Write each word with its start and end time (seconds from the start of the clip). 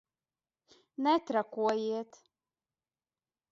Netrakojiet! 1.09 2.11